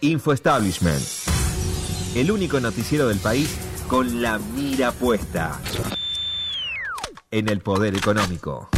Info 0.00 0.32
Establishment. 0.32 1.02
El 2.14 2.30
único 2.30 2.60
noticiero 2.60 3.08
del 3.08 3.18
país 3.18 3.58
con 3.88 4.22
la 4.22 4.38
mira 4.38 4.92
puesta 4.92 5.60
en 7.30 7.48
el 7.48 7.60
poder 7.60 7.96
económico. 7.96 8.68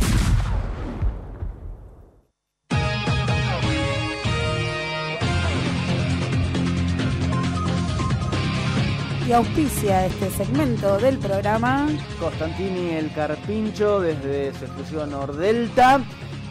Y 9.29 9.33
auspicia 9.33 10.07
este 10.07 10.31
segmento 10.31 10.99
del 10.99 11.19
programa. 11.19 11.87
Constantini 12.19 12.95
el 12.95 13.13
Carpincho 13.13 14.01
desde 14.01 14.53
su 14.59 14.65
exclusiva 14.65 15.07
Nordelta. 15.07 16.01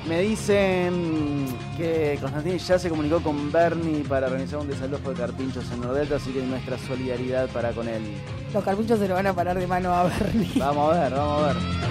Me 0.08 0.22
dicen 0.22 1.46
que 1.78 2.18
Constantini 2.20 2.58
ya 2.58 2.80
se 2.80 2.90
comunicó 2.90 3.22
con 3.22 3.52
Bernie 3.52 4.04
para 4.04 4.28
organizar 4.28 4.60
un 4.60 4.68
desalojo 4.68 5.10
de 5.10 5.16
carpinchos 5.16 5.70
en 5.72 5.82
Nordelta, 5.82 6.16
así 6.16 6.32
que 6.32 6.42
nuestra 6.42 6.78
solidaridad 6.78 7.48
para 7.50 7.72
con 7.72 7.88
él. 7.88 8.02
Los 8.54 8.64
carpinchos 8.64 9.00
se 9.00 9.08
lo 9.08 9.16
van 9.16 9.28
a 9.28 9.34
parar 9.34 9.60
de 9.60 9.68
mano 9.68 9.94
a 9.94 10.04
Bernie. 10.06 10.50
Vamos 10.58 10.96
a 10.96 11.00
ver, 11.02 11.14
vamos 11.14 11.44
a 11.44 11.48
ver. 11.48 11.90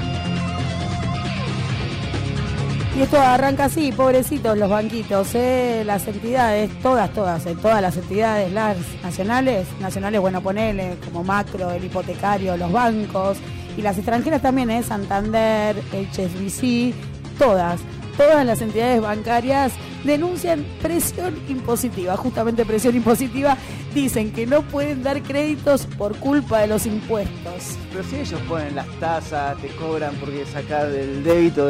Y 2.98 3.02
esto 3.02 3.20
arranca 3.20 3.66
así, 3.66 3.92
pobrecitos 3.92 4.58
los 4.58 4.68
banquitos, 4.68 5.32
¿eh? 5.36 5.84
las 5.86 6.08
entidades, 6.08 6.68
todas, 6.82 7.08
todas, 7.12 7.46
eh, 7.46 7.56
todas 7.62 7.80
las 7.80 7.96
entidades, 7.96 8.52
las 8.52 8.76
nacionales, 9.04 9.68
nacionales, 9.78 10.20
bueno, 10.20 10.40
ponele, 10.40 10.96
como 11.04 11.22
macro, 11.22 11.70
el 11.70 11.84
hipotecario, 11.84 12.56
los 12.56 12.72
bancos, 12.72 13.38
y 13.76 13.82
las 13.82 13.96
extranjeras 13.98 14.42
también, 14.42 14.70
¿eh? 14.70 14.82
Santander, 14.82 15.76
HSBC, 15.92 16.92
todas, 17.38 17.80
todas 18.18 18.44
las 18.44 18.60
entidades 18.60 19.00
bancarias 19.00 19.72
denuncian 20.04 20.66
presión 20.82 21.38
impositiva, 21.48 22.16
justamente 22.16 22.66
presión 22.66 22.96
impositiva, 22.96 23.56
dicen 23.94 24.32
que 24.32 24.44
no 24.44 24.62
pueden 24.62 25.02
dar 25.02 25.22
créditos 25.22 25.86
por 25.86 26.16
culpa 26.16 26.60
de 26.60 26.66
los 26.66 26.84
impuestos. 26.84 27.78
Pero 27.90 28.04
si 28.04 28.16
ellos 28.16 28.40
ponen 28.48 28.74
las 28.74 28.88
tasas, 28.98 29.56
te 29.62 29.68
cobran 29.68 30.14
porque 30.16 30.44
sacar 30.46 30.90
del 30.90 31.22
débito, 31.22 31.68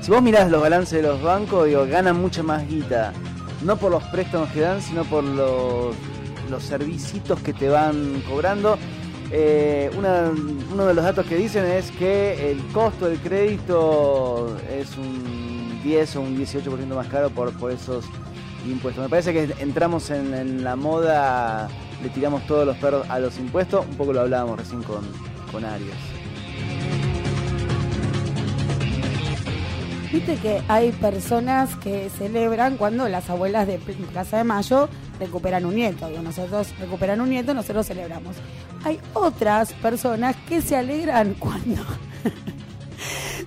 si 0.00 0.10
vos 0.10 0.22
mirás 0.22 0.50
los 0.50 0.62
balances 0.62 1.02
de 1.02 1.08
los 1.08 1.22
bancos, 1.22 1.66
digo, 1.66 1.86
ganan 1.86 2.20
mucha 2.20 2.42
más 2.42 2.66
guita. 2.66 3.12
No 3.62 3.76
por 3.76 3.92
los 3.92 4.02
préstamos 4.04 4.48
que 4.50 4.60
dan, 4.60 4.80
sino 4.82 5.04
por 5.04 5.22
los, 5.22 5.94
los 6.50 6.62
servicios 6.64 7.38
que 7.40 7.52
te 7.52 7.68
van 7.68 8.22
cobrando. 8.28 8.78
Eh, 9.34 9.90
uno 9.96 10.86
de 10.86 10.94
los 10.94 11.04
datos 11.04 11.24
que 11.24 11.36
dicen 11.36 11.64
es 11.64 11.90
que 11.92 12.50
el 12.50 12.62
costo 12.68 13.08
del 13.08 13.18
crédito 13.18 14.58
es 14.70 14.96
un 14.98 15.80
10 15.82 16.16
o 16.16 16.20
un 16.20 16.36
18% 16.36 16.94
más 16.94 17.06
caro 17.06 17.30
por, 17.30 17.52
por 17.58 17.72
esos 17.72 18.04
impuestos. 18.66 19.02
Me 19.02 19.08
parece 19.08 19.32
que 19.32 19.54
entramos 19.62 20.10
en, 20.10 20.34
en 20.34 20.62
la 20.62 20.76
moda, 20.76 21.68
le 22.02 22.10
tiramos 22.10 22.46
todos 22.46 22.66
los 22.66 22.76
perros 22.76 23.08
a 23.08 23.18
los 23.18 23.38
impuestos, 23.38 23.86
un 23.86 23.96
poco 23.96 24.12
lo 24.12 24.20
hablábamos 24.20 24.58
recién 24.58 24.82
con, 24.82 25.02
con 25.50 25.64
Arias. 25.64 25.96
Viste 30.12 30.36
que 30.36 30.62
hay 30.68 30.92
personas 30.92 31.74
que 31.76 32.10
celebran 32.10 32.76
cuando 32.76 33.08
las 33.08 33.30
abuelas 33.30 33.66
de 33.66 33.78
Plaza 33.78 34.36
de 34.36 34.44
Mayo 34.44 34.90
recuperan 35.18 35.64
un 35.64 35.74
nieto. 35.74 36.06
Digo, 36.06 36.20
nosotros 36.20 36.74
recuperan 36.78 37.22
un 37.22 37.30
nieto, 37.30 37.54
nosotros 37.54 37.86
celebramos. 37.86 38.36
Hay 38.84 39.00
otras 39.14 39.72
personas 39.72 40.36
que 40.46 40.60
se 40.60 40.76
alegran 40.76 41.32
cuando, 41.38 41.82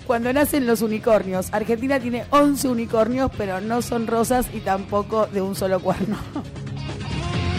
cuando 0.08 0.34
nacen 0.34 0.66
los 0.66 0.82
unicornios. 0.82 1.54
Argentina 1.54 2.00
tiene 2.00 2.26
11 2.32 2.68
unicornios, 2.70 3.30
pero 3.38 3.62
no 3.62 3.84
son 3.84 4.08
rosas 4.08 4.48
y 4.52 4.62
tampoco 4.62 5.28
de 5.28 5.42
un 5.44 5.54
solo 5.56 5.80
cuerno. 5.80 6.18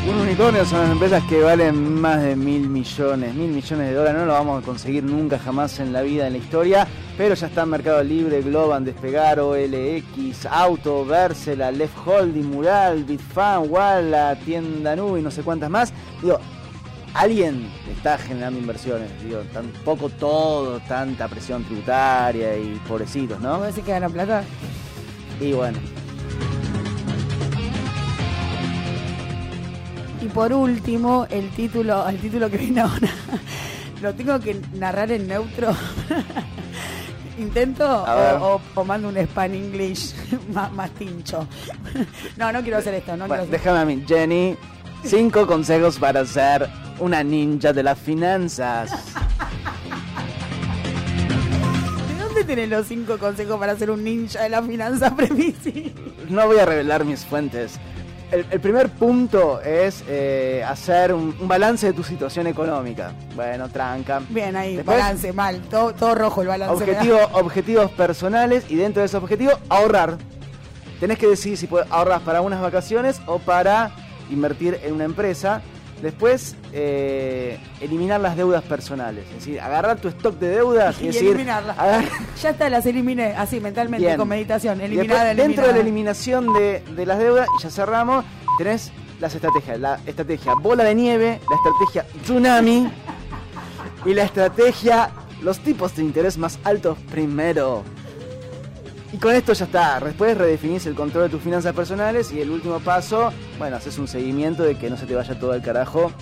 Un 0.09 0.19
unicornio 0.19 0.65
son 0.65 0.83
las 0.83 0.91
empresas 0.93 1.25
que 1.25 1.43
valen 1.43 2.01
más 2.01 2.23
de 2.23 2.37
mil 2.37 2.69
millones, 2.69 3.35
mil 3.35 3.51
millones 3.51 3.89
de 3.89 3.93
dólares. 3.93 4.21
No 4.21 4.27
lo 4.27 4.35
vamos 4.35 4.63
a 4.63 4.65
conseguir 4.65 5.03
nunca 5.03 5.37
jamás 5.37 5.81
en 5.81 5.93
la 5.93 6.03
vida, 6.03 6.29
en 6.29 6.35
la 6.35 6.39
historia. 6.39 6.87
Pero 7.19 7.35
ya 7.35 7.49
está 7.49 7.63
en 7.65 7.71
Mercado 7.71 8.05
Libre, 8.05 8.41
Globan, 8.41 8.85
Despegar, 8.85 9.41
OLX, 9.41 10.47
Auto, 10.49 11.05
Versela, 11.05 11.73
Left 11.73 11.97
Holding, 12.07 12.45
Mural, 12.45 13.03
Bitfan, 13.03 13.69
Walla, 13.69 14.37
Tienda 14.37 14.95
Nube 14.95 15.19
y 15.19 15.23
no 15.25 15.31
sé 15.33 15.43
cuántas 15.43 15.71
más. 15.71 15.93
Digo, 16.23 16.39
alguien 17.13 17.69
está 17.91 18.17
generando 18.17 18.61
inversiones. 18.61 19.11
Digo, 19.25 19.41
tampoco 19.53 20.09
todo, 20.09 20.79
tanta 20.87 21.27
presión 21.27 21.65
tributaria 21.65 22.57
y 22.57 22.81
pobrecitos, 22.87 23.41
¿no? 23.41 23.59
¿Vos 23.59 23.67
decís 23.69 23.83
que 23.85 23.91
ganan 23.91 24.13
plata? 24.13 24.45
Y 25.41 25.53
bueno, 25.53 25.79
Y 30.27 30.29
por 30.31 30.53
último, 30.53 31.25
el 31.31 31.51
título, 31.51 32.09
el 32.09 32.19
título 32.19 32.51
que 32.51 32.57
viene 32.59 32.81
ahora, 32.81 33.09
lo 34.03 34.13
tengo 34.15 34.41
que 34.41 34.61
narrar 34.75 35.13
en 35.13 35.29
neutro. 35.29 35.73
¿Intento 37.39 37.85
o, 38.03 38.55
o- 38.57 38.61
o 38.75 38.85
mando 38.85 39.09
un 39.09 39.17
span 39.19 39.55
English 39.55 40.15
más, 40.53 40.73
más 40.73 40.91
tincho? 40.93 41.47
No, 42.37 42.51
no 42.51 42.63
quiero 42.63 42.79
hacer 42.79 42.95
esto, 42.95 43.13
no 43.17 43.29
Bueno, 43.29 43.45
quiero 43.45 43.57
hacer 43.57 43.61
déjame 43.61 43.79
a 43.81 43.85
mí, 43.85 44.05
Jenny. 44.09 44.57
Cinco 45.05 45.47
consejos 45.47 45.99
para 45.99 46.25
ser 46.25 46.69
una 46.99 47.23
ninja 47.23 47.73
de 47.73 47.83
las 47.85 47.99
finanzas. 47.99 48.91
¿De 52.09 52.25
dónde 52.25 52.43
tenés 52.45 52.69
los 52.69 52.87
cinco 52.89 53.17
consejos 53.19 53.59
para 53.61 53.77
ser 53.77 53.91
un 53.91 54.03
ninja 54.03 54.43
de 54.43 54.49
la 54.49 54.63
finanza 54.63 55.15
premisi? 55.15 55.95
No 56.29 56.47
voy 56.47 56.59
a 56.59 56.65
revelar 56.65 57.05
mis 57.05 57.25
fuentes. 57.25 57.79
El, 58.37 58.45
el 58.51 58.61
primer 58.61 58.91
punto 58.91 59.63
es 59.63 60.05
eh, 60.07 60.63
hacer 60.67 61.15
un, 61.15 61.35
un 61.41 61.49
balance 61.49 61.87
de 61.87 61.95
tu 61.95 62.03
situación 62.03 62.47
económica. 62.47 63.13
Bueno, 63.35 63.71
tranca. 63.71 64.21
Bien, 64.29 64.55
ahí, 64.55 64.77
Después, 64.77 64.99
balance, 64.99 65.33
mal, 65.33 65.63
todo, 65.71 65.95
todo 65.95 66.15
rojo 66.15 66.43
el 66.43 66.49
balance. 66.49 66.75
Objetivo, 66.75 67.19
objetivos 67.33 67.91
personales 67.93 68.67
y 68.69 68.77
dentro 68.77 69.01
de 69.01 69.07
ese 69.07 69.17
objetivo, 69.17 69.53
ahorrar. 69.71 70.19
Tenés 71.01 71.19
que 71.19 71.27
decidir 71.29 71.57
si 71.57 71.67
puedes 71.67 71.91
ahorrar 71.91 72.21
para 72.21 72.43
unas 72.43 72.61
vacaciones 72.61 73.23
o 73.25 73.39
para 73.39 73.93
invertir 74.29 74.81
en 74.85 74.93
una 74.93 75.05
empresa. 75.05 75.63
Después, 76.03 76.57
eh, 76.73 77.59
eliminar 77.81 78.21
las 78.21 78.37
deudas 78.37 78.63
personales. 78.65 79.25
Es 79.29 79.37
decir, 79.37 79.61
agarrar 79.61 79.97
tu 79.99 80.09
stock 80.09 80.39
de 80.39 80.49
deudas 80.49 80.97
y, 81.01 81.05
Y 81.05 81.07
decir. 81.09 81.29
eliminarlas. 81.29 81.77
Ya 82.43 82.51
está, 82.51 82.69
las 82.69 82.85
eliminé, 82.87 83.35
así 83.37 83.61
mentalmente, 83.61 84.05
Bien. 84.07 84.19
con 84.19 84.29
meditación. 84.29 84.81
Eliminada, 84.81 85.25
después, 85.27 85.47
dentro 85.47 85.67
de 85.67 85.73
la 85.73 85.79
eliminación 85.81 86.53
de, 86.53 86.83
de 86.95 87.07
las 87.07 87.19
deudas, 87.19 87.49
y 87.59 87.63
ya 87.63 87.71
cerramos, 87.71 88.25
tenés 88.59 88.93
las 89.21 89.35
estrategias. 89.35 89.81
La 89.81 89.99
estrategia 90.07 90.55
bola 90.55 90.85
de 90.85 90.95
nieve, 90.95 91.41
la 91.49 91.57
estrategia 91.57 92.07
tsunami 92.23 92.93
y 94.05 94.15
la 94.15 94.25
estrategia 94.25 95.11
los 95.43 95.59
tipos 95.61 95.95
de 95.97 96.03
interés 96.03 96.37
más 96.39 96.59
altos 96.65 96.99
primero. 97.11 97.83
Y 99.13 99.19
con 99.19 99.35
esto 99.35 99.53
ya 99.53 99.65
está. 99.65 100.01
Después 100.01 100.37
redefinís 100.37 100.87
el 100.87 100.95
control 100.95 101.25
de 101.25 101.31
tus 101.31 101.43
finanzas 101.43 101.75
personales 101.75 102.33
y 102.33 102.41
el 102.41 102.51
último 102.51 102.81
paso, 102.81 103.33
bueno, 103.59 103.77
haces 103.77 103.99
un 103.99 104.09
seguimiento 104.09 104.63
de 104.63 104.77
que 104.77 104.91
no 104.91 104.97
se 104.97 105.07
te 105.07 105.15
vaya 105.15 105.39
todo 105.39 105.53
al 105.53 105.63
carajo 105.63 106.13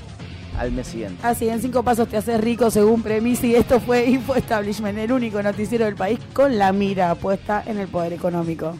al 0.58 0.70
mes 0.70 0.88
siguiente. 0.88 1.18
Así, 1.26 1.48
en 1.48 1.60
cinco 1.60 1.82
pasos 1.82 2.08
te 2.08 2.16
haces 2.16 2.40
rico 2.40 2.70
según 2.70 3.02
Premisi. 3.02 3.48
Y 3.48 3.54
esto 3.56 3.80
fue 3.80 4.06
Info 4.06 4.34
Establishment, 4.34 4.98
el 4.98 5.12
único 5.12 5.42
noticiero 5.42 5.84
del 5.84 5.96
país 5.96 6.18
con 6.32 6.58
la 6.58 6.72
mira 6.72 7.14
puesta 7.14 7.62
en 7.66 7.78
el 7.78 7.88
poder 7.88 8.12
económico. 8.12 8.76